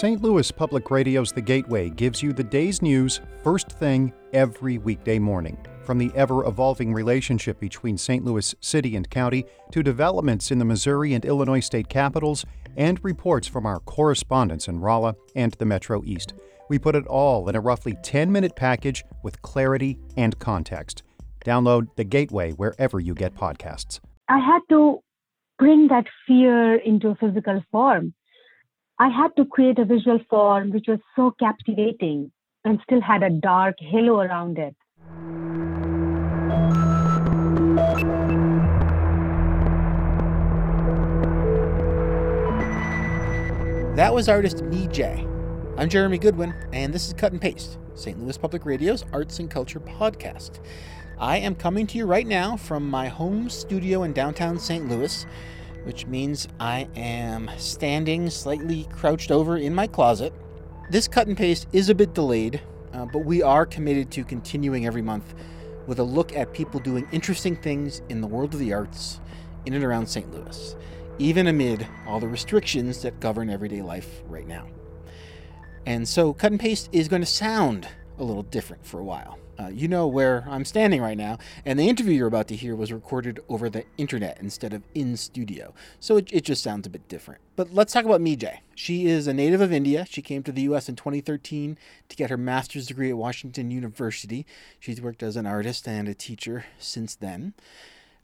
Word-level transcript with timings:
St. 0.00 0.22
Louis 0.22 0.50
Public 0.50 0.90
Radio's 0.90 1.30
The 1.30 1.42
Gateway 1.42 1.90
gives 1.90 2.22
you 2.22 2.32
the 2.32 2.42
day's 2.42 2.80
news 2.80 3.20
first 3.44 3.70
thing 3.70 4.14
every 4.32 4.78
weekday 4.78 5.18
morning. 5.18 5.58
From 5.84 5.98
the 5.98 6.10
ever 6.14 6.46
evolving 6.46 6.94
relationship 6.94 7.60
between 7.60 7.98
St. 7.98 8.24
Louis 8.24 8.54
City 8.60 8.96
and 8.96 9.10
County 9.10 9.44
to 9.72 9.82
developments 9.82 10.50
in 10.50 10.58
the 10.58 10.64
Missouri 10.64 11.12
and 11.12 11.22
Illinois 11.26 11.60
state 11.60 11.90
capitals 11.90 12.46
and 12.78 12.98
reports 13.04 13.46
from 13.46 13.66
our 13.66 13.78
correspondents 13.80 14.68
in 14.68 14.80
Rolla 14.80 15.16
and 15.36 15.52
the 15.58 15.66
Metro 15.66 16.02
East. 16.06 16.32
We 16.70 16.78
put 16.78 16.96
it 16.96 17.06
all 17.06 17.46
in 17.50 17.54
a 17.54 17.60
roughly 17.60 17.94
10 18.02 18.32
minute 18.32 18.56
package 18.56 19.04
with 19.22 19.42
clarity 19.42 19.98
and 20.16 20.38
context. 20.38 21.02
Download 21.44 21.94
The 21.96 22.04
Gateway 22.04 22.52
wherever 22.52 23.00
you 23.00 23.14
get 23.14 23.34
podcasts. 23.34 24.00
I 24.30 24.38
had 24.38 24.60
to 24.70 25.00
bring 25.58 25.88
that 25.88 26.06
fear 26.26 26.76
into 26.76 27.08
a 27.08 27.16
physical 27.16 27.62
form. 27.70 28.14
I 29.00 29.08
had 29.08 29.34
to 29.36 29.46
create 29.46 29.78
a 29.78 29.86
visual 29.86 30.18
form 30.28 30.72
which 30.72 30.84
was 30.86 30.98
so 31.16 31.34
captivating 31.40 32.30
and 32.66 32.78
still 32.82 33.00
had 33.00 33.22
a 33.22 33.30
dark 33.30 33.76
halo 33.80 34.20
around 34.20 34.58
it. 34.58 34.76
That 43.96 44.12
was 44.12 44.28
artist 44.28 44.62
Mee 44.64 44.86
Jey. 44.88 45.26
I'm 45.78 45.88
Jeremy 45.88 46.18
Goodwin, 46.18 46.52
and 46.74 46.92
this 46.92 47.06
is 47.06 47.14
Cut 47.14 47.32
and 47.32 47.40
Paste, 47.40 47.78
St. 47.94 48.22
Louis 48.22 48.36
Public 48.36 48.66
Radio's 48.66 49.06
arts 49.14 49.38
and 49.38 49.50
culture 49.50 49.80
podcast. 49.80 50.60
I 51.18 51.38
am 51.38 51.54
coming 51.54 51.86
to 51.86 51.96
you 51.96 52.04
right 52.04 52.26
now 52.26 52.58
from 52.58 52.90
my 52.90 53.08
home 53.08 53.48
studio 53.48 54.02
in 54.02 54.12
downtown 54.12 54.58
St. 54.58 54.86
Louis 54.90 55.24
which 55.84 56.06
means 56.06 56.48
I 56.58 56.88
am 56.96 57.50
standing 57.56 58.30
slightly 58.30 58.86
crouched 58.92 59.30
over 59.30 59.56
in 59.56 59.74
my 59.74 59.86
closet. 59.86 60.32
This 60.90 61.08
cut 61.08 61.26
and 61.26 61.36
paste 61.36 61.66
is 61.72 61.88
a 61.88 61.94
bit 61.94 62.14
delayed, 62.14 62.60
uh, 62.92 63.06
but 63.06 63.24
we 63.24 63.42
are 63.42 63.64
committed 63.64 64.10
to 64.12 64.24
continuing 64.24 64.86
every 64.86 65.02
month 65.02 65.34
with 65.86 65.98
a 65.98 66.04
look 66.04 66.34
at 66.36 66.52
people 66.52 66.80
doing 66.80 67.08
interesting 67.12 67.56
things 67.56 68.02
in 68.08 68.20
the 68.20 68.26
world 68.26 68.54
of 68.54 68.60
the 68.60 68.72
arts 68.72 69.20
in 69.66 69.74
and 69.74 69.84
around 69.84 70.08
St. 70.08 70.30
Louis, 70.32 70.76
even 71.18 71.46
amid 71.46 71.86
all 72.06 72.20
the 72.20 72.28
restrictions 72.28 73.02
that 73.02 73.20
govern 73.20 73.50
everyday 73.50 73.82
life 73.82 74.22
right 74.26 74.46
now. 74.46 74.66
And 75.86 76.08
so, 76.08 76.32
cut 76.32 76.52
and 76.52 76.60
paste 76.60 76.88
is 76.92 77.08
going 77.08 77.22
to 77.22 77.26
sound 77.26 77.88
a 78.18 78.24
little 78.24 78.42
different 78.42 78.84
for 78.84 79.00
a 79.00 79.04
while. 79.04 79.38
Uh, 79.60 79.68
you 79.68 79.88
know 79.88 80.06
where 80.06 80.46
I'm 80.48 80.64
standing 80.64 81.02
right 81.02 81.18
now, 81.18 81.36
and 81.66 81.78
the 81.78 81.88
interview 81.88 82.14
you're 82.14 82.26
about 82.26 82.48
to 82.48 82.56
hear 82.56 82.74
was 82.74 82.92
recorded 82.92 83.40
over 83.48 83.68
the 83.68 83.84
internet 83.98 84.38
instead 84.40 84.72
of 84.72 84.82
in 84.94 85.18
studio, 85.18 85.74
so 85.98 86.16
it, 86.16 86.32
it 86.32 86.44
just 86.44 86.62
sounds 86.62 86.86
a 86.86 86.90
bit 86.90 87.06
different. 87.08 87.42
But 87.56 87.74
let's 87.74 87.92
talk 87.92 88.06
about 88.06 88.22
Mee 88.22 88.36
Jey. 88.36 88.62
She 88.74 89.06
is 89.06 89.26
a 89.26 89.34
native 89.34 89.60
of 89.60 89.70
India. 89.70 90.06
She 90.08 90.22
came 90.22 90.42
to 90.44 90.52
the 90.52 90.62
U.S. 90.62 90.88
in 90.88 90.96
2013 90.96 91.76
to 92.08 92.16
get 92.16 92.30
her 92.30 92.38
master's 92.38 92.86
degree 92.86 93.10
at 93.10 93.18
Washington 93.18 93.70
University. 93.70 94.46
She's 94.78 95.02
worked 95.02 95.22
as 95.22 95.36
an 95.36 95.44
artist 95.44 95.86
and 95.86 96.08
a 96.08 96.14
teacher 96.14 96.64
since 96.78 97.14
then. 97.14 97.52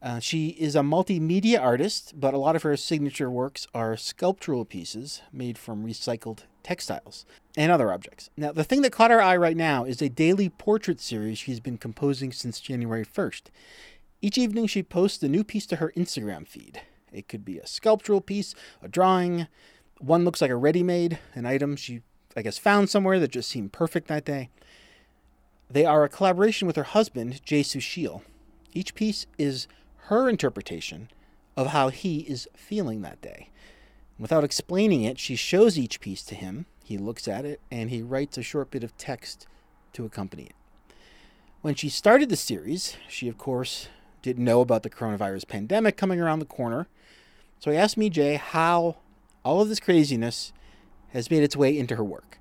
Uh, 0.01 0.21
she 0.21 0.49
is 0.49 0.75
a 0.75 0.81
multimedia 0.81 1.61
artist, 1.61 2.19
but 2.19 2.33
a 2.33 2.39
lot 2.39 2.57
of 2.57 2.63
her 2.63 2.77
signature 2.79 3.31
works 3.31 3.67
are 3.75 3.97
sculptural 3.97 4.65
pieces 4.65 5.21
made 5.33 5.59
from 5.59 5.85
recycled 5.85 6.45
textiles, 6.67 7.25
and 7.57 7.71
other 7.71 7.93
objects. 7.93 8.29
Now, 8.37 8.51
the 8.51 8.65
thing 8.65 8.83
that 8.83 8.91
caught 8.91 9.13
our 9.13 9.21
eye 9.21 9.37
right 9.37 9.57
now 9.57 9.85
is 9.85 10.03
a 10.03 10.09
daily 10.09 10.49
portrait 10.49 11.01
series 11.01 11.39
she's 11.39 11.61
been 11.61 11.79
composing 11.79 12.33
since 12.33 12.59
January 12.59 13.05
1st. 13.05 13.43
Each 14.21 14.37
evening, 14.37 14.67
she 14.67 14.83
posts 14.83 15.23
a 15.23 15.29
new 15.29 15.45
piece 15.45 15.65
to 15.67 15.77
her 15.77 15.93
Instagram 15.97 16.45
feed. 16.45 16.81
It 17.13 17.29
could 17.29 17.45
be 17.45 17.59
a 17.59 17.69
sculptural 17.69 18.21
piece, 18.21 18.53
a 18.83 18.89
drawing. 18.89 19.47
One 20.01 20.25
looks 20.25 20.43
like 20.43 20.51
a 20.51 20.57
ready 20.57 20.83
made, 20.83 21.21
an 21.37 21.47
item 21.47 21.77
she, 21.77 22.03
I 22.37 22.43
guess, 22.43 22.59
found 22.59 22.91
somewhere 22.91 23.21
that 23.21 23.31
just 23.31 23.49
seemed 23.49 23.73
perfect 23.73 24.09
that 24.09 24.25
day. 24.25 24.51
They 25.71 25.85
are 25.85 26.03
a 26.03 26.09
collaboration 26.09 26.67
with 26.67 26.75
her 26.75 26.83
husband, 26.83 27.45
Jey 27.45 27.61
Sushil. 27.63 28.23
Each 28.75 28.93
piece 28.93 29.27
is 29.39 29.69
her 30.09 30.29
interpretation 30.29 31.11
of 31.57 31.69
how 31.69 31.91
he 31.91 32.23
is 32.23 32.49
feeling 32.57 33.03
that 33.03 33.23
day. 33.23 33.51
Without 34.19 34.45
explaining 34.45 35.03
it, 35.03 35.19
she 35.19 35.37
shows 35.37 35.79
each 35.79 36.01
piece 36.01 36.23
to 36.25 36.35
him. 36.35 36.67
He 36.85 36.97
looks 36.97 37.29
at 37.29 37.45
it 37.45 37.61
and 37.71 37.91
he 37.91 38.03
writes 38.03 38.39
a 38.39 38.43
short 38.43 38.71
bit 38.71 38.83
of 38.83 38.97
text 38.97 39.47
to 39.93 40.05
accompany 40.05 40.45
it. 40.45 40.55
When 41.61 41.75
she 41.75 41.89
started 41.89 42.29
the 42.29 42.37
series, 42.37 42.97
she, 43.09 43.29
of 43.29 43.37
course, 43.37 43.89
didn't 44.23 44.45
know 44.45 44.61
about 44.61 44.83
the 44.83 44.91
coronavirus 44.91 45.49
pandemic 45.49 45.97
coming 45.97 46.21
around 46.21 46.39
the 46.39 46.47
corner. 46.47 46.87
So 47.59 47.71
I 47.71 47.75
asked 47.75 47.97
Mee 47.97 48.11
Jey, 48.11 48.35
how 48.37 48.97
all 49.45 49.61
of 49.61 49.69
this 49.69 49.81
craziness 49.81 50.53
has 51.09 51.31
made 51.31 51.43
its 51.43 51.57
way 51.57 51.77
into 51.79 51.97
her 51.97 52.05
work. 52.05 52.39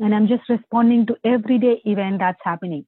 And 0.00 0.14
I'm 0.14 0.28
just 0.28 0.48
responding 0.48 1.06
to 1.06 1.16
everyday 1.24 1.80
event 1.84 2.18
that's 2.18 2.40
happening. 2.42 2.86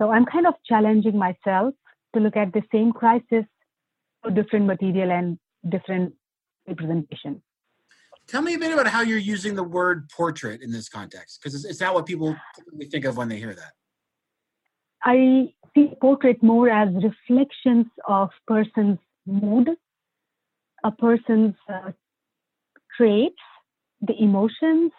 So 0.00 0.10
I'm 0.10 0.24
kind 0.24 0.46
of 0.46 0.54
challenging 0.66 1.16
myself 1.16 1.74
to 2.14 2.20
look 2.20 2.36
at 2.36 2.52
the 2.52 2.62
same 2.72 2.92
crisis 2.92 3.44
for 4.22 4.30
different 4.30 4.66
material 4.66 5.10
and 5.10 5.38
different 5.68 6.14
representation. 6.70 7.42
Tell 8.26 8.42
me 8.42 8.54
a 8.54 8.58
bit 8.58 8.72
about 8.72 8.86
how 8.86 9.02
you're 9.02 9.18
using 9.18 9.54
the 9.56 9.64
word 9.78 10.08
portrait 10.08 10.62
in 10.62 10.70
this 10.70 10.88
context, 10.88 11.40
because 11.40 11.54
it's, 11.56 11.64
it's 11.64 11.80
not 11.80 11.94
what 11.94 12.06
people 12.06 12.36
think 12.90 13.04
of 13.04 13.16
when 13.16 13.28
they 13.28 13.38
hear 13.38 13.54
that. 13.54 13.72
I 15.02 15.52
see 15.74 15.92
portrait 16.00 16.42
more 16.42 16.68
as 16.68 16.88
reflections 17.10 17.86
of 18.06 18.28
person's 18.46 18.98
mood, 19.26 19.70
a 20.84 20.92
person's 20.92 21.56
uh, 21.68 21.90
traits, 22.96 23.42
the 24.00 24.14
emotions. 24.22 24.92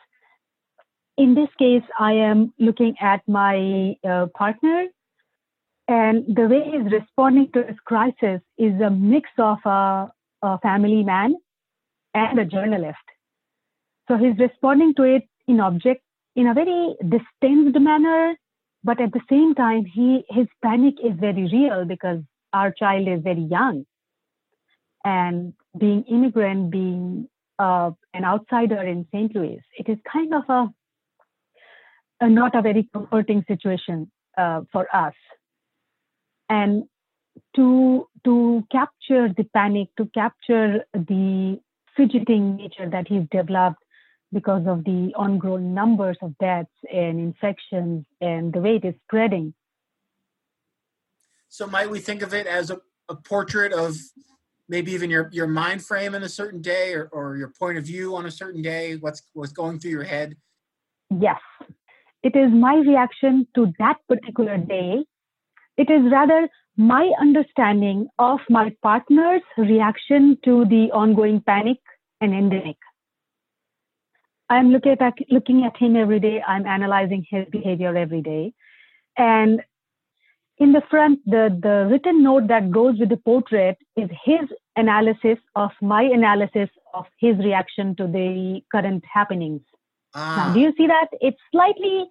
In 1.17 1.35
this 1.35 1.49
case, 1.57 1.83
I 1.99 2.13
am 2.13 2.53
looking 2.59 2.95
at 2.99 3.21
my 3.27 3.95
uh, 4.07 4.25
partner, 4.35 4.87
and 5.87 6.35
the 6.35 6.47
way 6.51 6.63
he's 6.71 6.91
responding 6.91 7.47
to 7.53 7.63
this 7.63 7.79
crisis 7.85 8.41
is 8.57 8.73
a 8.81 8.89
mix 8.89 9.29
of 9.37 9.59
a, 9.65 10.11
a 10.41 10.59
family 10.59 11.03
man 11.03 11.35
and 12.13 12.39
a 12.39 12.45
journalist. 12.45 12.97
So 14.07 14.17
he's 14.17 14.37
responding 14.37 14.93
to 14.95 15.03
it 15.03 15.23
in 15.47 15.59
object 15.59 16.01
in 16.35 16.47
a 16.47 16.53
very 16.53 16.95
distanced 17.01 17.79
manner, 17.79 18.35
but 18.83 19.01
at 19.01 19.11
the 19.11 19.21
same 19.29 19.53
time, 19.55 19.85
he 19.85 20.23
his 20.29 20.47
panic 20.63 20.95
is 21.03 21.13
very 21.19 21.49
real 21.51 21.85
because 21.85 22.19
our 22.53 22.71
child 22.71 23.07
is 23.07 23.21
very 23.21 23.41
young, 23.41 23.85
and 25.03 25.53
being 25.77 26.03
immigrant, 26.03 26.71
being 26.71 27.27
uh, 27.59 27.91
an 28.13 28.25
outsider 28.25 28.81
in 28.81 29.05
St. 29.13 29.33
Louis, 29.35 29.61
it 29.77 29.87
is 29.89 29.97
kind 30.11 30.33
of 30.33 30.43
a, 30.49 30.69
a 32.21 32.29
not 32.29 32.55
a 32.55 32.61
very 32.61 32.89
comforting 32.93 33.43
situation 33.47 34.11
uh, 34.37 34.61
for 34.71 34.87
us. 34.95 35.13
And 36.49 36.85
to 37.55 38.07
to 38.23 38.63
capture 38.71 39.29
the 39.29 39.43
panic, 39.53 39.89
to 39.97 40.05
capture 40.07 40.85
the 40.93 41.59
fidgeting 41.95 42.57
nature 42.57 42.89
that 42.89 43.07
he's 43.07 43.23
developed 43.31 43.83
because 44.33 44.65
of 44.67 44.83
the 44.85 45.13
ongoing 45.15 45.73
numbers 45.73 46.17
of 46.21 46.37
deaths 46.37 46.69
and 46.91 47.19
infections 47.19 48.05
and 48.21 48.53
the 48.53 48.59
way 48.59 48.77
it 48.77 48.85
is 48.85 48.95
spreading. 49.03 49.53
So 51.49 51.67
might 51.67 51.89
we 51.89 51.99
think 51.99 52.21
of 52.21 52.33
it 52.33 52.47
as 52.47 52.69
a, 52.69 52.79
a 53.09 53.15
portrait 53.15 53.73
of 53.73 53.97
maybe 54.69 54.93
even 54.93 55.09
your, 55.09 55.29
your 55.33 55.47
mind 55.47 55.83
frame 55.83 56.15
in 56.15 56.23
a 56.23 56.29
certain 56.29 56.61
day 56.61 56.93
or, 56.93 57.09
or 57.11 57.35
your 57.35 57.49
point 57.49 57.77
of 57.77 57.83
view 57.83 58.15
on 58.15 58.25
a 58.25 58.31
certain 58.31 58.61
day, 58.61 58.95
what's 58.95 59.21
what's 59.33 59.51
going 59.51 59.79
through 59.79 59.91
your 59.91 60.03
head? 60.03 60.37
Yes. 61.09 61.41
It 62.23 62.35
is 62.35 62.51
my 62.51 62.75
reaction 62.75 63.47
to 63.55 63.73
that 63.79 63.97
particular 64.07 64.57
day. 64.57 65.03
It 65.75 65.89
is 65.89 66.09
rather 66.09 66.47
my 66.77 67.11
understanding 67.19 68.07
of 68.17 68.39
my 68.49 68.75
partner's 68.81 69.41
reaction 69.57 70.37
to 70.45 70.65
the 70.65 70.91
ongoing 70.91 71.41
panic 71.41 71.77
and 72.21 72.33
endemic. 72.33 72.77
I'm 74.49 74.69
looking 74.69 74.97
at, 74.99 75.13
looking 75.29 75.63
at 75.63 75.77
him 75.77 75.95
every 75.95 76.19
day. 76.19 76.41
I'm 76.45 76.65
analyzing 76.65 77.25
his 77.29 77.45
behavior 77.51 77.95
every 77.95 78.21
day. 78.21 78.53
And 79.17 79.61
in 80.57 80.73
the 80.73 80.81
front, 80.89 81.19
the, 81.25 81.57
the 81.61 81.87
written 81.89 82.21
note 82.21 82.47
that 82.47 82.69
goes 82.69 82.99
with 82.99 83.09
the 83.09 83.17
portrait 83.17 83.77
is 83.95 84.09
his 84.23 84.41
analysis 84.75 85.37
of 85.55 85.71
my 85.81 86.03
analysis 86.03 86.69
of 86.93 87.05
his 87.17 87.37
reaction 87.37 87.95
to 87.95 88.07
the 88.07 88.61
current 88.71 89.03
happenings. 89.11 89.61
Ah. 90.13 90.35
Now, 90.47 90.53
do 90.53 90.59
you 90.59 90.73
see 90.77 90.87
that? 90.87 91.07
It's 91.19 91.39
slightly 91.51 92.05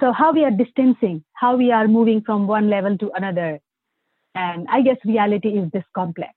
so 0.00 0.12
how 0.12 0.32
we 0.32 0.44
are 0.44 0.50
distancing, 0.50 1.24
how 1.34 1.56
we 1.56 1.70
are 1.70 1.86
moving 1.86 2.22
from 2.24 2.46
one 2.46 2.68
level 2.68 2.96
to 2.98 3.10
another. 3.14 3.60
And 4.34 4.66
I 4.70 4.82
guess 4.82 4.96
reality 5.04 5.48
is 5.48 5.70
this 5.72 5.84
complex. 5.94 6.34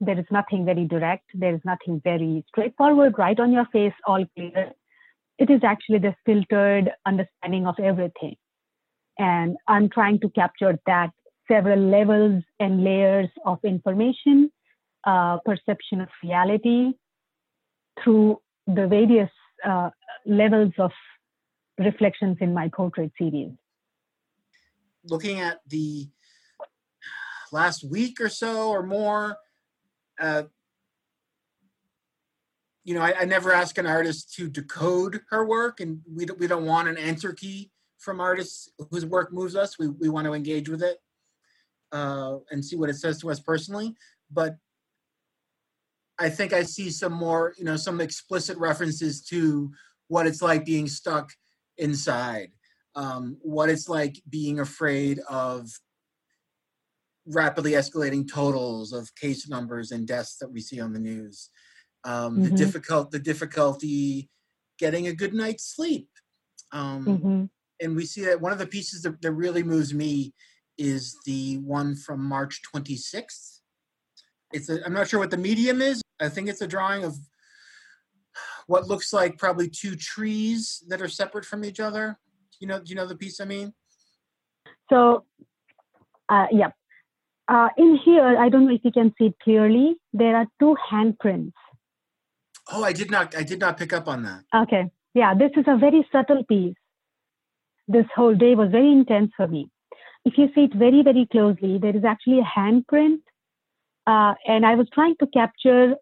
There 0.00 0.18
is 0.18 0.26
nothing 0.30 0.64
very 0.64 0.84
direct. 0.84 1.24
There 1.34 1.54
is 1.54 1.60
nothing 1.64 2.00
very 2.04 2.44
straightforward, 2.48 3.14
right 3.18 3.38
on 3.38 3.52
your 3.52 3.66
face, 3.72 3.94
all 4.06 4.24
clear. 4.36 4.72
It 5.38 5.50
is 5.50 5.60
actually 5.64 5.98
this 5.98 6.14
filtered 6.26 6.90
understanding 7.06 7.66
of 7.66 7.76
everything. 7.78 8.36
And 9.18 9.56
I'm 9.66 9.88
trying 9.88 10.20
to 10.20 10.30
capture 10.30 10.78
that 10.86 11.10
several 11.48 11.80
levels 11.80 12.42
and 12.60 12.84
layers 12.84 13.28
of 13.44 13.58
information, 13.64 14.50
uh, 15.04 15.38
perception 15.44 16.00
of 16.00 16.08
reality 16.22 16.92
through 18.02 18.40
the 18.66 18.86
various 18.86 19.30
uh, 19.64 19.90
levels 20.26 20.72
of 20.78 20.92
reflections 21.78 22.38
in 22.40 22.52
my 22.52 22.68
portrait 22.68 23.12
series. 23.18 23.52
Looking 25.04 25.40
at 25.40 25.60
the 25.68 26.08
last 27.52 27.84
week 27.88 28.20
or 28.20 28.28
so 28.28 28.70
or 28.70 28.82
more, 28.82 29.36
uh, 30.20 30.44
you 32.84 32.94
know, 32.94 33.02
I, 33.02 33.20
I, 33.20 33.24
never 33.24 33.52
ask 33.52 33.76
an 33.78 33.86
artist 33.86 34.34
to 34.34 34.48
decode 34.48 35.20
her 35.30 35.46
work, 35.46 35.80
and 35.80 36.00
we 36.10 36.24
don't, 36.24 36.40
we 36.40 36.46
don't 36.46 36.64
want 36.64 36.88
an 36.88 36.96
answer 36.96 37.32
key 37.32 37.70
from 37.98 38.20
artists 38.20 38.70
whose 38.90 39.04
work 39.04 39.32
moves 39.32 39.54
us. 39.54 39.78
We 39.78 39.88
we 39.88 40.08
want 40.08 40.26
to 40.26 40.32
engage 40.32 40.68
with 40.68 40.82
it 40.82 40.96
uh, 41.92 42.36
and 42.50 42.64
see 42.64 42.76
what 42.76 42.90
it 42.90 42.96
says 42.96 43.20
to 43.20 43.30
us 43.30 43.40
personally. 43.40 43.94
But 44.30 44.56
I 46.18 46.28
think 46.30 46.52
I 46.52 46.62
see 46.62 46.90
some 46.90 47.12
more, 47.12 47.54
you 47.58 47.64
know, 47.64 47.76
some 47.76 48.00
explicit 48.00 48.56
references 48.58 49.22
to 49.26 49.70
what 50.08 50.26
it's 50.26 50.42
like 50.42 50.64
being 50.64 50.88
stuck 50.88 51.30
inside, 51.78 52.50
um, 52.94 53.38
what 53.42 53.70
it's 53.70 53.88
like 53.88 54.20
being 54.28 54.60
afraid 54.60 55.20
of 55.28 55.68
rapidly 57.28 57.72
escalating 57.72 58.30
totals 58.30 58.92
of 58.92 59.14
case 59.14 59.48
numbers 59.48 59.92
and 59.92 60.06
deaths 60.06 60.36
that 60.40 60.50
we 60.50 60.60
see 60.60 60.80
on 60.80 60.92
the 60.92 60.98
news 60.98 61.50
um, 62.04 62.34
mm-hmm. 62.34 62.44
the 62.44 62.50
difficult 62.50 63.10
the 63.10 63.18
difficulty 63.18 64.30
getting 64.78 65.08
a 65.08 65.14
good 65.14 65.34
night's 65.34 65.74
sleep 65.74 66.08
um, 66.72 67.04
mm-hmm. 67.04 67.44
and 67.80 67.96
we 67.96 68.04
see 68.04 68.24
that 68.24 68.40
one 68.40 68.52
of 68.52 68.58
the 68.58 68.66
pieces 68.66 69.02
that, 69.02 69.20
that 69.20 69.32
really 69.32 69.62
moves 69.62 69.92
me 69.92 70.32
is 70.78 71.16
the 71.26 71.56
one 71.58 71.94
from 71.94 72.24
march 72.24 72.60
26th 72.74 73.60
it's 74.52 74.70
a, 74.70 74.84
i'm 74.86 74.94
not 74.94 75.08
sure 75.08 75.20
what 75.20 75.30
the 75.30 75.36
medium 75.36 75.82
is 75.82 76.00
i 76.20 76.28
think 76.28 76.48
it's 76.48 76.62
a 76.62 76.66
drawing 76.66 77.04
of 77.04 77.14
what 78.68 78.86
looks 78.86 79.12
like 79.12 79.36
probably 79.36 79.68
two 79.68 79.96
trees 79.96 80.84
that 80.88 81.02
are 81.02 81.08
separate 81.08 81.44
from 81.44 81.64
each 81.64 81.80
other 81.80 82.18
you 82.60 82.66
know 82.68 82.78
do 82.78 82.90
you 82.90 82.94
know 82.94 83.06
the 83.06 83.16
piece 83.16 83.40
i 83.40 83.44
mean 83.44 83.74
so 84.90 85.24
uh, 86.28 86.46
yeah 86.52 86.70
uh, 87.48 87.68
in 87.76 87.98
here 88.04 88.38
i 88.38 88.48
don't 88.48 88.66
know 88.66 88.74
if 88.74 88.84
you 88.84 88.92
can 88.92 89.12
see 89.18 89.26
it 89.26 89.34
clearly 89.42 89.96
there 90.12 90.36
are 90.36 90.46
two 90.60 90.76
handprints 90.90 91.52
Oh, 92.70 92.84
I 92.84 92.92
did 92.92 93.10
not. 93.10 93.36
I 93.36 93.42
did 93.42 93.60
not 93.60 93.76
pick 93.78 93.92
up 93.92 94.08
on 94.08 94.22
that. 94.24 94.44
Okay. 94.54 94.90
Yeah, 95.14 95.34
this 95.34 95.50
is 95.56 95.64
a 95.66 95.76
very 95.76 96.06
subtle 96.12 96.44
piece. 96.44 96.76
This 97.86 98.04
whole 98.14 98.34
day 98.34 98.54
was 98.54 98.70
very 98.70 98.92
intense 98.92 99.32
for 99.36 99.48
me. 99.48 99.70
If 100.24 100.36
you 100.36 100.48
see 100.54 100.64
it 100.64 100.74
very, 100.74 101.02
very 101.02 101.26
closely, 101.32 101.78
there 101.78 101.96
is 101.96 102.04
actually 102.04 102.40
a 102.40 102.58
handprint, 102.58 103.20
uh, 104.06 104.34
and 104.46 104.66
I 104.66 104.74
was 104.74 104.86
trying 104.92 105.16
to 105.20 105.26
capture 105.28 105.94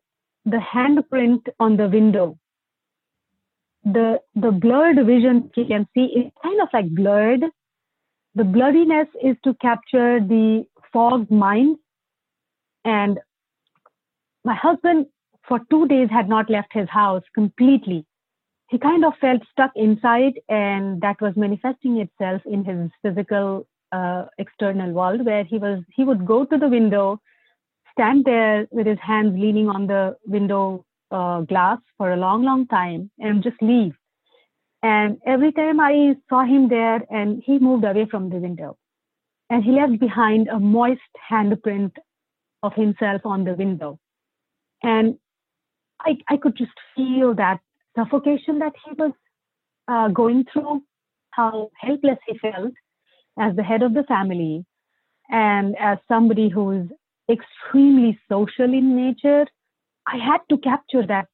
the 0.44 0.56
handprint 0.56 1.46
on 1.60 1.76
the 1.76 1.88
window. 1.88 2.36
The 3.86 4.20
the 4.34 4.50
blurred 4.50 4.96
vision 5.06 5.50
you 5.56 5.64
can 5.64 5.86
see 5.94 6.06
is 6.06 6.32
kind 6.42 6.60
of 6.60 6.68
like 6.72 6.88
blurred. 6.90 7.44
The 8.34 8.42
blurriness 8.42 9.06
is 9.22 9.36
to 9.44 9.54
capture 9.54 10.18
the 10.18 10.66
fogged 10.92 11.30
mind, 11.30 11.78
and 12.84 13.20
my 14.44 14.54
husband 14.54 15.06
for 15.46 15.60
two 15.70 15.86
days 15.86 16.08
had 16.10 16.28
not 16.28 16.50
left 16.50 16.72
his 16.72 16.88
house 16.88 17.22
completely. 17.34 18.04
He 18.70 18.78
kind 18.78 19.04
of 19.04 19.12
felt 19.20 19.42
stuck 19.52 19.70
inside, 19.76 20.40
and 20.48 21.00
that 21.02 21.20
was 21.20 21.36
manifesting 21.36 21.98
itself 21.98 22.42
in 22.44 22.64
his 22.64 22.90
physical 23.02 23.68
uh, 23.92 24.24
external 24.38 24.90
world, 24.90 25.24
where 25.24 25.44
he 25.44 25.58
was 25.58 25.84
he 25.94 26.02
would 26.02 26.26
go 26.26 26.44
to 26.44 26.58
the 26.58 26.68
window, 26.68 27.20
stand 27.92 28.24
there 28.24 28.66
with 28.72 28.88
his 28.88 28.98
hands 28.98 29.38
leaning 29.38 29.68
on 29.68 29.86
the 29.86 30.16
window 30.26 30.85
uh, 31.10 31.40
glass 31.42 31.78
for 31.98 32.12
a 32.12 32.16
long, 32.16 32.44
long 32.44 32.66
time, 32.66 33.10
and 33.18 33.42
just 33.42 33.60
leave. 33.60 33.94
And 34.82 35.18
every 35.26 35.52
time 35.52 35.80
I 35.80 36.16
saw 36.28 36.44
him 36.44 36.68
there, 36.68 37.02
and 37.10 37.42
he 37.44 37.58
moved 37.58 37.84
away 37.84 38.06
from 38.10 38.30
the 38.30 38.36
window, 38.36 38.76
and 39.50 39.64
he 39.64 39.72
left 39.72 39.98
behind 39.98 40.48
a 40.48 40.58
moist 40.58 41.00
handprint 41.30 41.92
of 42.62 42.72
himself 42.74 43.22
on 43.24 43.44
the 43.44 43.54
window. 43.54 43.98
And 44.82 45.18
I, 46.00 46.18
I 46.28 46.36
could 46.36 46.56
just 46.56 46.72
feel 46.94 47.34
that 47.34 47.60
suffocation 47.96 48.58
that 48.58 48.74
he 48.84 48.92
was 48.92 49.12
uh, 49.88 50.08
going 50.08 50.44
through, 50.52 50.82
how 51.30 51.70
helpless 51.80 52.18
he 52.26 52.38
felt 52.38 52.72
as 53.38 53.56
the 53.56 53.62
head 53.62 53.82
of 53.82 53.94
the 53.94 54.04
family 54.04 54.64
and 55.30 55.76
as 55.78 55.98
somebody 56.08 56.48
who 56.48 56.70
is 56.72 56.86
extremely 57.30 58.18
social 58.28 58.72
in 58.72 58.96
nature. 58.96 59.46
I 60.06 60.16
had 60.18 60.38
to 60.50 60.58
capture 60.58 61.06
that 61.06 61.26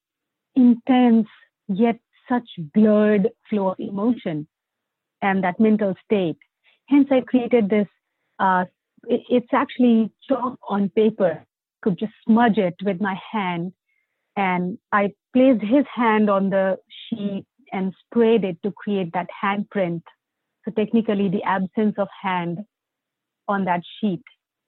intense 0.54 1.28
yet 1.68 1.98
such 2.28 2.48
blurred 2.74 3.28
flow 3.48 3.68
of 3.68 3.80
emotion 3.80 4.46
and 5.20 5.44
that 5.44 5.60
mental 5.60 5.94
state. 6.04 6.38
Hence, 6.88 7.08
I 7.10 7.20
created 7.20 7.68
this. 7.68 7.86
Uh, 8.38 8.64
it, 9.04 9.22
it's 9.28 9.52
actually 9.52 10.10
chalk 10.28 10.58
on 10.68 10.88
paper. 10.90 11.44
Could 11.82 11.98
just 11.98 12.12
smudge 12.26 12.58
it 12.58 12.74
with 12.84 13.00
my 13.00 13.18
hand 13.32 13.72
and 14.36 14.78
I 14.92 15.12
placed 15.32 15.62
his 15.62 15.84
hand 15.94 16.30
on 16.30 16.50
the 16.50 16.78
sheet 17.08 17.44
and 17.72 17.94
sprayed 18.06 18.44
it 18.44 18.58
to 18.62 18.72
create 18.72 19.12
that 19.14 19.28
handprint. 19.42 20.02
So 20.64 20.70
technically, 20.70 21.28
the 21.28 21.42
absence 21.42 21.94
of 21.98 22.08
hand 22.22 22.60
on 23.48 23.64
that 23.64 23.82
sheet. 24.00 24.22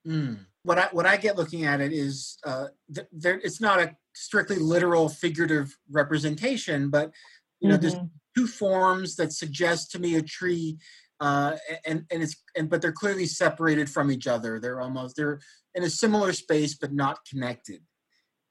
Mm. 0.05 0.39
What 0.65 0.79
I 0.79 0.87
what 0.91 1.05
I 1.05 1.17
get 1.17 1.37
looking 1.37 1.65
at 1.65 1.79
it 1.79 1.93
is 1.93 2.37
uh, 2.43 2.67
th- 2.93 3.07
there. 3.11 3.39
It's 3.43 3.61
not 3.61 3.79
a 3.79 3.95
strictly 4.13 4.57
literal 4.57 5.09
figurative 5.09 5.77
representation, 5.91 6.89
but 6.89 7.11
you 7.59 7.69
know, 7.69 7.75
mm-hmm. 7.75 7.81
there's 7.81 8.01
two 8.35 8.47
forms 8.47 9.15
that 9.15 9.31
suggest 9.31 9.91
to 9.91 9.99
me 9.99 10.15
a 10.15 10.21
tree, 10.21 10.77
uh, 11.19 11.55
and 11.85 12.05
and 12.11 12.23
it's 12.23 12.35
and 12.57 12.69
but 12.69 12.81
they're 12.81 12.91
clearly 12.91 13.27
separated 13.27 13.89
from 13.89 14.11
each 14.11 14.27
other. 14.27 14.59
They're 14.59 14.81
almost 14.81 15.15
they're 15.15 15.39
in 15.75 15.83
a 15.83 15.89
similar 15.89 16.33
space 16.33 16.75
but 16.75 16.93
not 16.93 17.19
connected. 17.29 17.81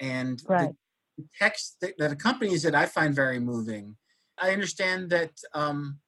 And 0.01 0.41
right. 0.49 0.71
the, 1.17 1.25
text 1.41 1.77
that, 1.81 1.95
that, 1.99 2.11
accompanies 2.11 2.65
it, 2.65 2.75
I 2.75 2.87
find 2.87 3.15
very 3.15 3.39
moving. 3.39 3.97
I 4.39 4.51
understand 4.51 5.11
that 5.11 5.31
um, 5.53 5.99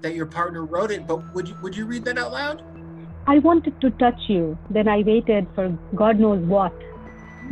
that 0.00 0.14
your 0.14 0.26
partner 0.26 0.64
wrote 0.64 0.90
it, 0.90 1.06
but 1.06 1.34
would 1.34 1.48
you 1.48 1.56
would 1.62 1.76
you 1.76 1.86
read 1.86 2.04
that 2.04 2.18
out 2.18 2.32
loud? 2.32 2.81
I 3.26 3.38
wanted 3.38 3.80
to 3.80 3.90
touch 3.90 4.20
you. 4.26 4.58
Then 4.68 4.88
I 4.88 5.02
waited 5.02 5.46
for 5.54 5.68
God 5.94 6.18
knows 6.18 6.44
what. 6.44 6.72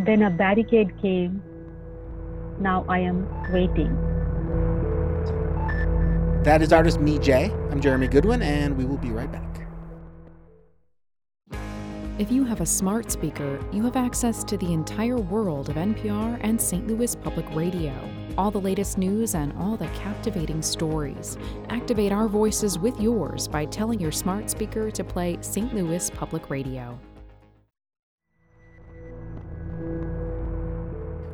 Then 0.04 0.22
a 0.22 0.30
barricade 0.30 1.00
came. 1.00 1.42
Now 2.58 2.84
I 2.88 2.98
am 2.98 3.28
waiting. 3.52 3.94
That 6.42 6.60
is 6.60 6.72
artist 6.72 7.00
Mee 7.00 7.18
Jey. 7.18 7.52
I'm 7.70 7.80
Jeremy 7.80 8.08
Goodwin, 8.08 8.42
and 8.42 8.76
we 8.76 8.84
will 8.84 8.96
be 8.96 9.10
right 9.10 9.30
back. 9.30 9.69
If 12.20 12.30
you 12.30 12.44
have 12.44 12.60
a 12.60 12.66
smart 12.66 13.10
speaker, 13.10 13.58
you 13.72 13.82
have 13.84 13.96
access 13.96 14.44
to 14.44 14.58
the 14.58 14.74
entire 14.74 15.16
world 15.16 15.70
of 15.70 15.76
NPR 15.76 16.38
and 16.42 16.60
St. 16.60 16.86
Louis 16.86 17.16
Public 17.16 17.46
Radio. 17.54 17.94
All 18.36 18.50
the 18.50 18.60
latest 18.60 18.98
news 18.98 19.34
and 19.34 19.54
all 19.54 19.78
the 19.78 19.86
captivating 19.94 20.60
stories. 20.60 21.38
Activate 21.70 22.12
our 22.12 22.28
voices 22.28 22.78
with 22.78 23.00
yours 23.00 23.48
by 23.48 23.64
telling 23.64 23.98
your 23.98 24.12
smart 24.12 24.50
speaker 24.50 24.90
to 24.90 25.02
play 25.02 25.38
St. 25.40 25.74
Louis 25.74 26.10
Public 26.10 26.50
Radio. 26.50 27.00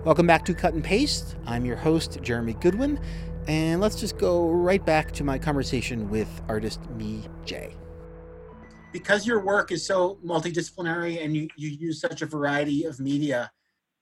Welcome 0.05 0.29
back 0.29 0.45
to 0.45 0.55
Cut 0.55 0.75
and 0.75 0.85
Paste. 0.85 1.35
I'm 1.47 1.65
your 1.65 1.75
host, 1.75 2.23
Jeremy 2.23 2.55
Goodwin, 2.61 3.01
and 3.49 3.81
let's 3.81 3.99
just 3.99 4.19
go 4.19 4.51
right 4.51 4.87
back 4.87 5.11
to 5.15 5.25
my 5.25 5.37
conversation 5.37 6.09
with 6.09 6.29
artist 6.49 6.79
Mee 6.91 7.25
Jey 7.45 7.75
because 8.97 9.27
your 9.27 9.41
work 9.45 9.71
is 9.73 9.87
so 9.87 10.19
multidisciplinary 10.25 11.23
and 11.23 11.37
you, 11.37 11.49
you 11.55 11.69
use 11.69 12.01
such 12.01 12.23
a 12.23 12.27
variety 12.27 12.85
of 12.85 12.99
media, 12.99 13.51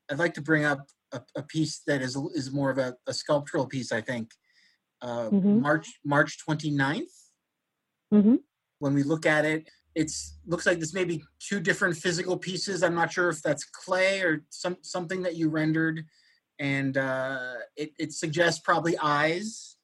I'd 0.09 0.21
like 0.21 0.35
to 0.35 0.41
bring 0.41 0.65
up 0.65 0.87
a, 1.13 1.21
a 1.35 1.43
piece 1.43 1.81
that 1.89 2.01
is 2.01 2.17
is 2.33 2.53
more 2.53 2.71
of 2.71 2.79
a, 2.79 2.95
a 3.09 3.13
sculptural 3.13 3.67
piece. 3.67 3.91
I 3.91 4.01
think 4.01 4.31
uh, 5.03 5.31
mm-hmm. 5.31 5.61
March 5.61 5.89
March 6.05 6.39
29th. 6.49 7.03
Mm-hmm. 8.13 8.37
When 8.79 8.95
we 8.95 9.03
look 9.03 9.27
at 9.27 9.45
it, 9.45 9.69
it 9.97 10.13
looks 10.47 10.65
like 10.65 10.79
this 10.79 10.95
may 10.95 11.05
be 11.05 11.25
two 11.41 11.59
different 11.59 11.97
physical 11.97 12.37
pieces. 12.37 12.85
I'm 12.85 12.95
not 12.95 13.13
sure 13.13 13.29
if 13.31 13.43
that's 13.43 13.65
clay 13.65 14.21
or 14.21 14.45
some 14.51 14.77
something 14.83 15.23
that 15.23 15.35
you 15.35 15.49
rendered, 15.49 16.05
and 16.61 16.97
uh, 16.97 17.55
it, 17.77 17.91
it 17.99 18.13
suggests 18.13 18.61
probably 18.61 18.97
eyes, 18.99 19.75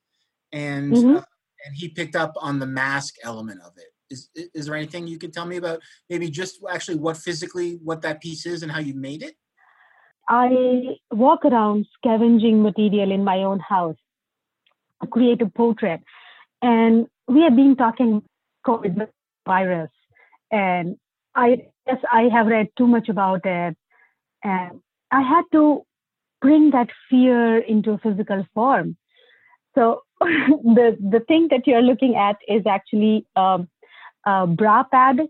and 0.53 0.93
mm-hmm. 0.93 1.17
uh, 1.17 1.25
and 1.67 1.75
he 1.75 1.89
picked 1.89 2.15
up 2.15 2.35
on 2.37 2.61
the 2.61 2.67
mask 2.67 3.17
element 3.25 3.61
of 3.63 3.73
it 3.77 3.91
is 4.11 4.29
is 4.35 4.67
there 4.67 4.77
anything 4.77 5.07
you 5.07 5.19
could 5.19 5.33
tell 5.33 5.47
me 5.47 5.57
about 5.57 5.81
maybe 6.09 6.31
just 6.31 6.61
actually 6.71 6.99
what 6.99 7.17
physically 7.17 7.79
what 7.83 8.03
that 8.03 8.21
piece 8.21 8.47
is 8.47 8.63
and 8.63 8.73
how 8.73 8.81
you 8.81 8.95
made 8.95 9.23
it? 9.23 9.35
I 10.29 10.97
walk 11.11 11.45
around 11.45 11.87
scavenging 11.97 12.63
material 12.63 13.11
in 13.11 13.25
my 13.25 13.39
own 13.39 13.59
house 13.61 13.97
create 15.09 15.43
a 15.43 15.47
portrait. 15.47 16.03
And 16.63 17.07
we 17.29 17.43
have 17.43 17.57
been 17.57 17.77
talking 17.77 18.23
covid 18.67 19.09
virus. 19.47 19.91
And 20.51 20.97
i 21.35 21.57
guess 21.87 22.03
i 22.13 22.23
have 22.33 22.47
read 22.47 22.69
too 22.77 22.87
much 22.87 23.09
about 23.09 23.47
it. 23.47 23.77
And 24.45 24.81
i 25.11 25.23
had 25.23 25.45
to 25.53 25.83
bring 26.41 26.71
that 26.71 26.89
fear 27.09 27.59
into 27.59 27.93
a 27.93 27.99
physical 27.99 28.47
form. 28.55 28.97
So 29.75 30.03
the 30.21 30.97
the 31.15 31.21
thing 31.29 31.49
that 31.51 31.67
you're 31.67 31.83
looking 31.83 32.17
at 32.17 32.37
is 32.49 32.63
actually 32.67 33.27
um, 33.37 33.69
a 34.27 34.47
bra 34.47 34.85
pad, 34.85 35.21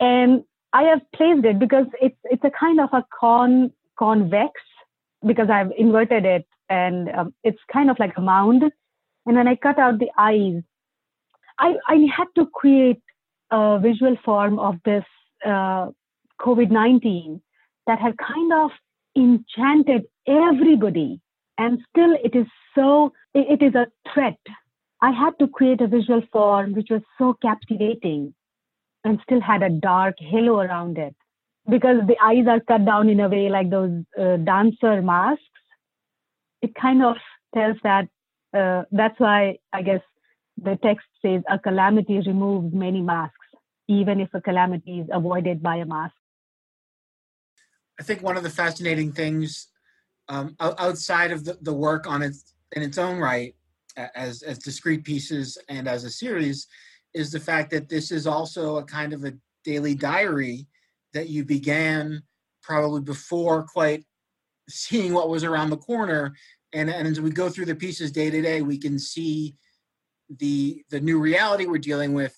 and 0.00 0.44
I 0.72 0.84
have 0.84 1.00
placed 1.14 1.44
it 1.44 1.58
because 1.58 1.86
it's 2.00 2.18
it's 2.24 2.44
a 2.44 2.50
kind 2.50 2.80
of 2.80 2.88
a 2.92 3.04
con 3.18 3.72
convex 3.98 4.52
because 5.26 5.48
I've 5.50 5.72
inverted 5.76 6.24
it, 6.24 6.46
and 6.68 7.08
um, 7.10 7.34
it's 7.42 7.60
kind 7.72 7.90
of 7.90 7.98
like 7.98 8.16
a 8.16 8.20
mound. 8.20 8.64
And 9.26 9.36
then 9.36 9.48
I 9.48 9.56
cut 9.56 9.78
out 9.78 9.98
the 9.98 10.10
eyes, 10.18 10.62
I 11.58 11.74
I 11.88 12.06
had 12.16 12.26
to 12.36 12.46
create 12.46 13.02
a 13.50 13.78
visual 13.78 14.16
form 14.24 14.58
of 14.58 14.76
this 14.84 15.04
uh, 15.44 15.88
COVID 16.40 16.70
nineteen 16.70 17.40
that 17.86 17.98
had 17.98 18.16
kind 18.18 18.52
of 18.52 18.70
enchanted 19.16 20.04
everybody 20.26 21.20
and 21.58 21.80
still 21.90 22.16
it 22.22 22.34
is 22.34 22.46
so 22.74 23.12
it 23.34 23.62
is 23.62 23.74
a 23.74 23.86
threat 24.12 24.38
i 25.08 25.10
had 25.10 25.38
to 25.38 25.46
create 25.58 25.80
a 25.80 25.92
visual 25.96 26.22
form 26.32 26.72
which 26.78 26.90
was 26.94 27.02
so 27.18 27.34
captivating 27.46 28.22
and 29.04 29.20
still 29.22 29.40
had 29.40 29.62
a 29.62 29.70
dark 29.70 30.14
halo 30.18 30.56
around 30.60 30.98
it 30.98 31.14
because 31.68 32.00
the 32.06 32.16
eyes 32.22 32.46
are 32.46 32.60
cut 32.60 32.84
down 32.84 33.08
in 33.08 33.20
a 33.20 33.28
way 33.28 33.48
like 33.48 33.70
those 33.70 33.92
uh, 34.20 34.36
dancer 34.36 35.00
masks. 35.02 35.42
It 36.62 36.74
kind 36.74 37.02
of 37.02 37.16
tells 37.54 37.76
that 37.82 38.08
uh, 38.56 38.82
that's 38.92 39.18
why 39.18 39.58
i 39.72 39.82
guess 39.82 40.00
the 40.56 40.78
text 40.82 41.06
says 41.20 41.42
a 41.50 41.58
calamity 41.58 42.20
removes 42.26 42.72
many 42.72 43.00
masks 43.00 43.46
even 43.88 44.20
if 44.20 44.28
a 44.34 44.40
calamity 44.40 45.00
is 45.00 45.08
avoided 45.12 45.62
by 45.62 45.76
a 45.76 45.84
mask. 45.84 46.14
I 48.00 48.02
think 48.02 48.22
one 48.22 48.36
of 48.36 48.42
the 48.42 48.50
fascinating 48.50 49.12
things 49.12 49.68
um, 50.28 50.56
outside 50.60 51.32
of 51.32 51.44
the, 51.44 51.58
the 51.60 51.72
work 51.72 52.06
on 52.06 52.22
its 52.22 52.54
in 52.72 52.82
its 52.82 52.98
own 52.98 53.18
right 53.18 53.54
as 53.96 54.42
as 54.42 54.58
discrete 54.58 55.04
pieces 55.04 55.58
and 55.68 55.88
as 55.88 56.04
a 56.04 56.10
series 56.10 56.66
is 57.14 57.30
the 57.30 57.40
fact 57.40 57.70
that 57.70 57.88
this 57.88 58.10
is 58.10 58.26
also 58.26 58.76
a 58.76 58.84
kind 58.84 59.12
of 59.12 59.24
a 59.24 59.32
daily 59.64 59.94
diary 59.94 60.66
that 61.12 61.28
you 61.28 61.44
began 61.44 62.22
probably 62.62 63.00
before 63.00 63.64
quite 63.64 64.04
seeing 64.68 65.12
what 65.12 65.28
was 65.28 65.44
around 65.44 65.70
the 65.70 65.76
corner 65.76 66.34
and, 66.72 66.90
and 66.90 67.06
as 67.06 67.20
we 67.20 67.30
go 67.30 67.48
through 67.48 67.66
the 67.66 67.74
pieces 67.74 68.10
day 68.10 68.30
to 68.30 68.42
day 68.42 68.62
we 68.62 68.78
can 68.78 68.98
see 68.98 69.54
the 70.38 70.82
the 70.90 71.00
new 71.00 71.20
reality 71.20 71.66
we're 71.66 71.78
dealing 71.78 72.14
with 72.14 72.36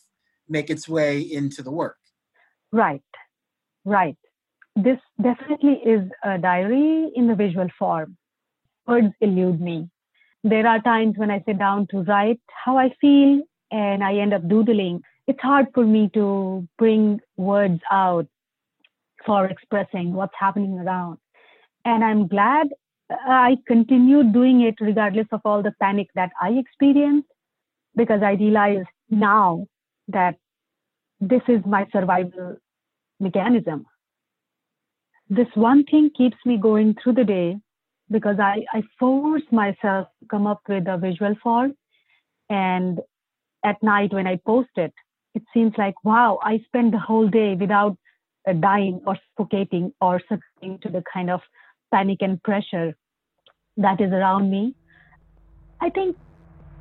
make 0.49 0.71
its 0.71 0.89
way 0.89 1.21
into 1.21 1.63
the 1.63 1.71
work 1.71 1.97
right 2.73 3.03
right 3.85 4.17
this 4.77 4.99
definitely 5.21 5.81
is 5.85 6.03
a 6.23 6.37
diary 6.37 7.11
in 7.15 7.27
the 7.27 7.35
visual 7.35 7.67
form. 7.79 8.19
Words 8.87 9.15
elude 9.23 9.61
me. 9.61 9.89
There 10.49 10.67
are 10.67 10.81
times 10.81 11.15
when 11.17 11.31
I 11.31 11.43
sit 11.47 11.59
down 11.59 11.89
to 11.91 12.03
write 12.03 12.41
how 12.65 12.79
I 12.79 12.91
feel 13.01 13.43
and 13.73 14.05
I 14.05 14.15
end 14.15 14.33
up 14.33 14.49
doodling. 14.49 15.01
It's 15.27 15.41
hard 15.41 15.67
for 15.75 15.85
me 15.85 16.09
to 16.15 16.69
bring 16.79 17.21
words 17.37 17.81
out 17.91 18.27
for 19.25 19.47
expressing 19.47 20.13
what's 20.13 20.35
happening 20.39 20.79
around. 20.79 21.19
And 21.85 22.05
I'm 22.05 22.29
glad 22.29 22.69
uh, 23.11 23.17
I 23.27 23.57
continued 23.67 24.33
doing 24.33 24.61
it 24.61 24.77
regardless 24.81 25.27
of 25.33 25.41
all 25.45 25.63
the 25.63 25.75
panic 25.81 26.09
that 26.15 26.31
I 26.41 26.51
experienced 26.51 27.29
because 27.97 28.23
I 28.23 28.33
realize 28.35 28.85
now 29.11 29.67
that 30.09 30.37
this 31.21 31.43
is 31.49 31.61
my 31.67 31.87
survival 31.93 32.57
mechanism 33.19 33.87
this 35.29 35.49
one 35.55 35.85
thing 35.85 36.11
keeps 36.17 36.37
me 36.45 36.57
going 36.57 36.95
through 37.03 37.15
the 37.15 37.25
day 37.25 37.57
because 38.11 38.37
I, 38.39 38.65
I 38.73 38.83
force 38.99 39.43
myself 39.51 40.09
to 40.21 40.29
come 40.31 40.47
up 40.47 40.61
with 40.69 40.87
a 40.87 40.99
visual 40.99 41.35
form. 41.43 41.75
And 42.49 43.01
at 43.65 43.83
night 43.83 44.13
when 44.13 44.27
I 44.27 44.37
post 44.47 44.71
it, 44.77 44.93
it 45.35 45.43
seems 45.53 45.73
like, 45.77 45.95
wow, 46.05 46.39
I 46.43 46.61
spent 46.67 46.93
the 46.93 46.99
whole 46.99 47.29
day 47.29 47.55
without 47.55 47.97
uh, 48.49 48.53
dying 48.53 49.01
or 49.07 49.19
suffocating 49.37 49.93
or 50.01 50.21
succumbing 50.21 50.79
to 50.83 50.89
the 50.89 51.03
kind 51.13 51.31
of 51.31 51.41
panic 51.93 52.19
and 52.21 52.43
pressure 52.43 52.97
that 53.77 54.01
is 54.01 54.13
around 54.13 54.51
me. 54.51 54.75
I 55.81 55.91
think 55.91 56.17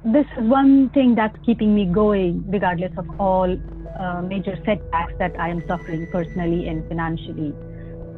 this 0.05 0.25
is 0.37 0.43
one 0.43 0.89
thing 0.91 1.15
that's 1.15 1.35
keeping 1.45 1.75
me 1.75 1.85
going, 1.85 2.45
regardless 2.47 2.91
of 2.97 3.19
all 3.19 3.57
uh, 3.99 4.21
major 4.21 4.57
setbacks 4.65 5.13
that 5.19 5.37
I 5.39 5.49
am 5.49 5.63
suffering 5.67 6.07
personally 6.11 6.67
and 6.67 6.87
financially 6.87 7.53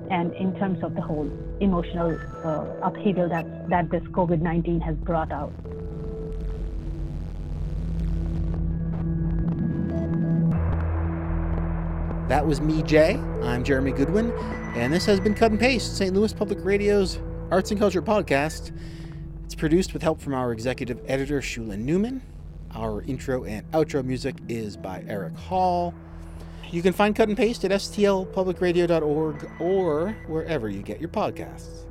and 0.09 0.33
in 0.33 0.55
terms 0.57 0.83
of 0.83 0.95
the 0.95 1.01
whole 1.01 1.29
emotional 1.59 2.17
uh, 2.43 2.65
upheaval 2.81 3.27
that, 3.29 3.69
that 3.69 3.89
this 3.89 4.03
COVID 4.03 4.41
19 4.41 4.79
has 4.81 4.95
brought 4.97 5.31
out. 5.31 5.51
That 12.29 12.45
was 12.45 12.59
Mee 12.59 12.83
Jey. 12.83 13.15
I'm 13.41 13.63
Jeremy 13.63 13.93
Goodwin, 13.93 14.31
and 14.75 14.91
this 14.91 15.05
has 15.05 15.19
been 15.19 15.33
Cut 15.33 15.51
and 15.51 15.59
Paste, 15.59 15.95
St. 15.97 16.13
Louis 16.13 16.33
Public 16.33 16.59
Radio's 16.61 17.19
Arts 17.51 17.71
and 17.71 17.79
Culture 17.79 18.01
podcast. 18.01 18.77
It's 19.45 19.55
produced 19.55 19.93
with 19.93 20.01
help 20.01 20.19
from 20.19 20.33
our 20.33 20.51
executive 20.51 20.99
editor, 21.07 21.39
Shula 21.39 21.81
Neuman. 21.81 22.19
Our 22.75 23.01
intro 23.03 23.45
and 23.45 23.69
outro 23.71 24.03
music 24.03 24.35
is 24.49 24.75
by 24.75 25.05
Eric 25.07 25.37
Hall. 25.37 25.93
You 26.71 26.81
can 26.81 26.93
find 26.93 27.15
Cut 27.15 27.29
and 27.29 27.37
Paste 27.37 27.63
at 27.65 27.71
stlpublicradio.org 27.71 29.51
or 29.59 30.11
wherever 30.27 30.69
you 30.69 30.81
get 30.81 30.99
your 30.99 31.09
podcasts. 31.09 31.86